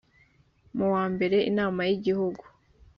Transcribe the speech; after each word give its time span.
mu 0.77 0.85
wambere 0.93 1.37
inama 1.49 1.81
y 1.87 1.91
igihugu 1.97 2.43